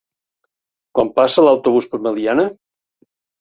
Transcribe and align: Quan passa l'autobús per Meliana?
Quan 0.99 1.11
passa 1.19 1.43
l'autobús 1.49 1.89
per 1.93 2.01
Meliana? 2.07 2.47